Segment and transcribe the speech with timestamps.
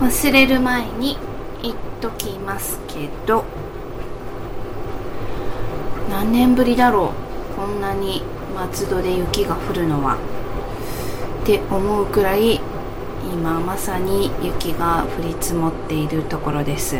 [0.00, 1.16] 忘れる前に
[1.62, 3.44] 言っときますけど
[6.10, 7.12] 何年ぶりだろ
[7.56, 8.22] うこんなに
[8.54, 10.16] 松戸で雪が降るのは。
[11.42, 12.60] って思うくらい
[13.32, 16.96] 今まさに雪が降り積もっているところです。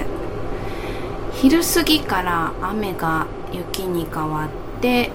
[1.32, 4.48] 昼過ぎから雨が雪に変わっ
[4.80, 5.10] て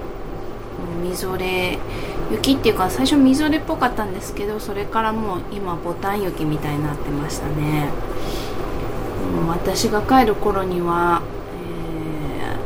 [1.04, 1.78] みぞれ
[2.32, 7.90] 雪っていうか最初みぞれっぽかったんですけどそれからもう今ボタン雪みたいになってましたね。
[9.48, 11.22] 私が帰る頃には、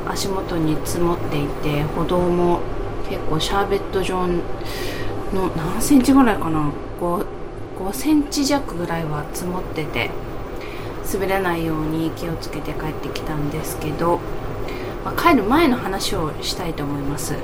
[0.05, 2.59] えー、足元に積もっていて歩道も
[3.09, 4.33] 結構シャーベット状の
[5.55, 7.25] 何センチぐらいかな？5,
[7.79, 10.09] 5センチ弱ぐらいは積もってて
[11.11, 14.19] 滑らないように気をつけて帰ってきたんですけど、
[15.03, 17.35] まあ、帰る前の話をしたいと思います、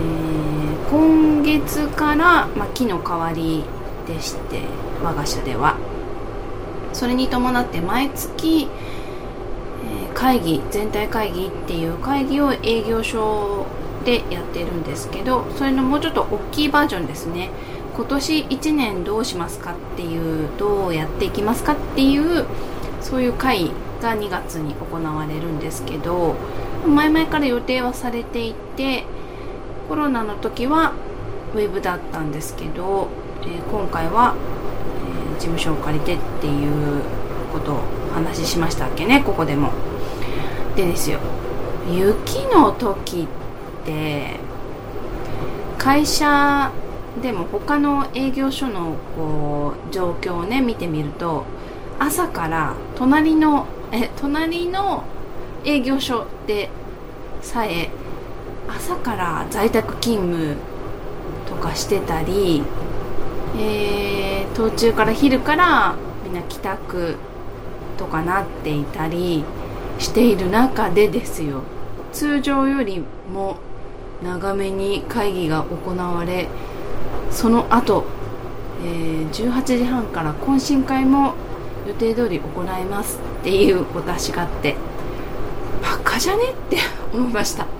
[0.00, 3.64] ー、今月から、まあ、木の代わり
[4.06, 4.62] でして
[5.02, 5.76] 我が社では。
[6.92, 13.66] それに伴って毎月、えー、会議全体会議っていう会議を営業所
[14.04, 17.50] でやってるんですけどそれのもうちょっと大きいバージョンですね。
[17.94, 22.46] 今年1年どうしますかっていうどうやっていきますかっていう
[23.00, 26.34] そういう会が2月に行われるんですけど
[26.86, 29.04] 前々から予定はされていて
[29.90, 30.92] コロナの時は
[31.52, 33.08] ウェブだったんですけど、
[33.42, 34.36] えー、今回は、
[35.04, 37.02] えー、事務所を借りてっていう
[37.52, 37.80] ことを
[38.14, 39.20] 話しましたっけね。
[39.26, 39.72] ここでも。
[40.76, 41.18] でですよ。
[41.90, 43.26] 雪の時
[43.82, 44.36] って
[45.76, 46.70] 会社
[47.20, 51.46] でも他の営業所のこう状況をね見てみると
[51.98, 55.02] 朝から隣のえ隣の
[55.64, 56.70] 営業所で
[57.42, 57.90] さえ
[58.68, 60.56] 朝から在宅勤務
[61.48, 62.62] とかしてたり、
[63.58, 67.16] えー、途中から昼からみんな帰宅
[67.98, 69.44] とかなっていたり
[69.98, 71.62] している中でですよ。
[72.12, 73.58] 通常よりも
[74.22, 76.48] 長めに会議が行われ
[77.30, 78.04] その後、
[78.84, 81.34] えー、18時半から懇親会も
[81.86, 84.76] 予定通り行いますっていうお達しがあって
[85.82, 86.78] バカじゃねって
[87.12, 87.79] 思いました。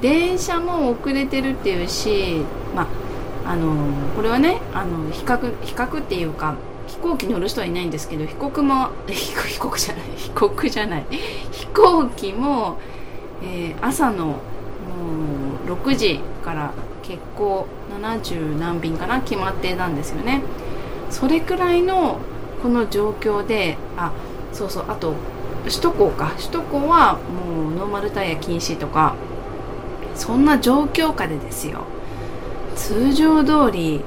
[0.00, 2.42] 電車も遅れてるっていうし
[2.74, 3.74] まああの
[4.16, 6.56] これはねあの比較比較っていうか
[6.86, 11.04] 飛行機乗る人はいないんですけど飛行も 飛行じゃない飛行じゃない。
[11.50, 12.78] 飛行機も、
[13.42, 14.36] えー、朝のも
[15.66, 16.72] う6時から
[17.02, 20.42] 欠航70何便かな決まってたんですよね。
[21.10, 22.18] それくらいの
[22.62, 24.12] この状況であ
[24.52, 25.14] そうそうあと
[25.64, 26.32] 首都高か。
[26.36, 29.14] 首都高はもうノーマルタイヤ禁止とか
[30.14, 31.84] そんな状況下でですよ
[32.76, 34.00] 通常通り、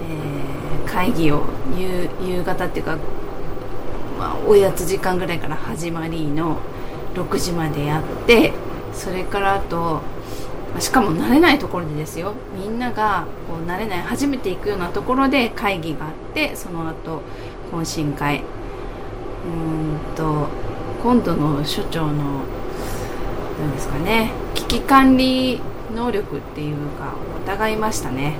[0.00, 1.44] えー、会議を
[1.76, 2.96] 夕夕方っていうか、
[4.18, 6.58] まあ、おやつ時間ぐらいから始まりの
[7.14, 8.52] 6時までやって
[8.92, 10.00] それからあと
[10.80, 17.22] しかも慣れないところでですよみんながこう慣れない初めて行くようなところで会議があってその後
[17.72, 18.42] 懇親会。
[19.44, 20.48] うんと
[21.02, 22.40] 今度の所長の
[23.64, 24.30] 何ですかね。
[24.54, 25.58] 危機管理
[25.94, 27.14] 能力っていうか
[27.44, 28.36] 疑いましたね。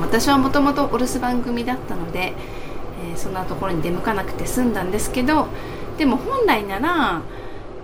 [0.00, 2.32] 私はもともとお留守番組だったので、
[3.04, 5.48] えー、そんなところに出向かなくて済んだんですけど
[5.98, 7.22] でも本来なら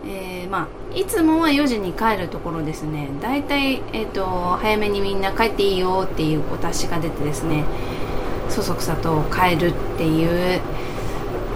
[0.08, 3.08] えー、まあ、いつもは4時に帰るところですね。
[3.20, 4.24] 大体、えーと、
[4.60, 7.64] 早めにみんな帰っていいよっていうお達しが出てですね
[8.48, 10.60] そそくさと帰るっていう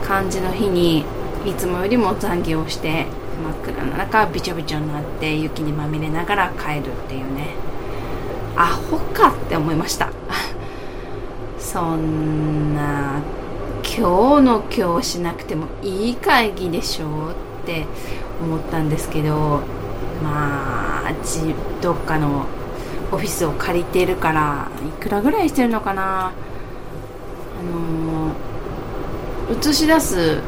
[0.05, 1.05] 感じの日に
[1.47, 3.07] いつもよりも残業して
[3.41, 7.55] 真っ暗な中びちょびちょになって雪にまみれながら帰るっていうね。
[8.57, 10.11] アホかって思いました。
[11.59, 13.21] そんな
[13.83, 17.35] 今日の今日しなくてもいい会議でしょうっ
[17.65, 17.87] て
[18.43, 19.63] 思ったんですけど
[20.23, 21.13] まあ
[21.81, 22.47] どっかの
[23.13, 26.33] オフィスを借りているからいくらぐらいしてるのかな。
[27.61, 28.33] あの
[29.57, 30.41] 映し出す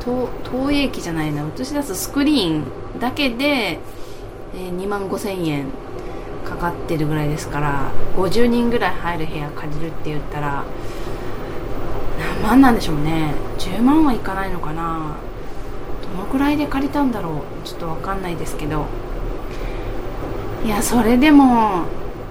[0.00, 0.28] 投
[0.66, 2.64] 影機じゃないな映し出すスクリーン
[3.00, 5.66] だけで、えー、2万5000円
[6.44, 10.64] かかってるぐらいですから50人ぐらい入る部屋借りるって言ったら
[12.18, 15.16] 何万なんでしょうね10万はいかないのかな
[16.02, 18.86] どのくらいで借りたんだろうちょっと分かんないですけど
[20.64, 21.84] いやそれでも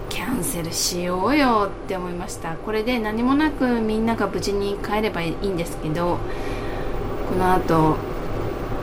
[0.10, 6.20] キャンセルしようよって思いましたこれで何もなくみんなが無事に帰ればいいんですけど
[7.30, 7.98] この後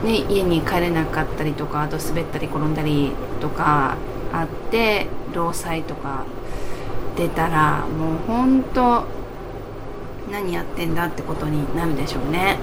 [0.03, 3.97] ね家に帰れなかったりとかあと滑ったり転んだりとか
[4.33, 6.25] あって労災とか
[7.17, 9.05] 出たらもう本当
[10.31, 12.57] 何やってんだってことになるでしょうね。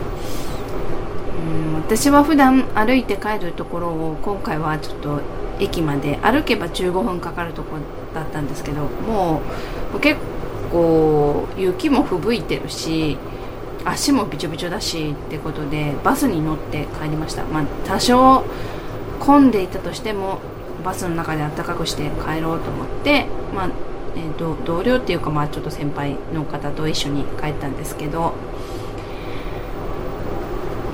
[1.72, 5.20] うん私は普段歩いて帰るところを今回はちょっと
[5.60, 7.76] 駅まで歩けば15分かかるとこ
[8.14, 9.40] だったんですけども
[9.94, 10.20] う結
[10.70, 13.16] 構雪も吹雪いてるし
[13.84, 18.44] 足もびちょびちょだしってことでバスに乗って帰りました、まあ、多少
[19.20, 20.40] 混んでいたとしても
[20.84, 23.70] バスの中で暖かくして帰ろうと思って、まあ
[24.16, 28.34] えーと、同僚っていうか、まあ、ちょっと先輩の方と一緒に帰ったんですけど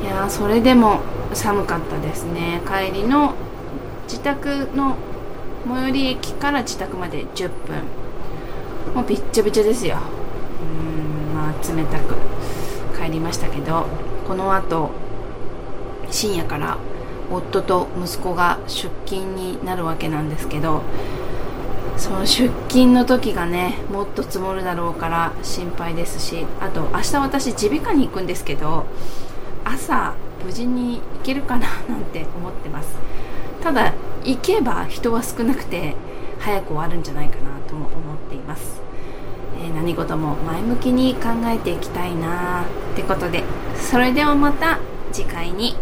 [0.03, 1.01] いやそれでも
[1.33, 2.61] 寒かったですね。
[2.67, 3.35] 帰りの
[4.07, 4.97] 自宅の
[5.67, 8.95] 最寄り駅から自宅まで10分。
[8.95, 9.97] もうびっちょびちょですよ。
[10.61, 12.15] うんまあ冷たく。
[13.05, 13.87] 帰りましたけど
[14.27, 14.91] この後
[16.11, 16.79] 深夜から
[17.31, 20.83] 夫と息子が出勤になるわけなんですけど
[21.97, 28.87] その出勤の時がねもっと積もるだろうから心配ですしあと明日私耳鼻科に行くんですけど
[29.65, 30.15] 朝
[30.45, 32.89] 無事に行けるかな なんて思ってます。
[33.63, 35.95] ただ行けば人は少なくて
[36.39, 38.83] 早く終わるんじゃないかなとも思っています。
[39.61, 43.45] え、何事も前向きに考えていきたいなってことで。
[43.77, 44.79] それではまた
[45.13, 45.77] 次回に。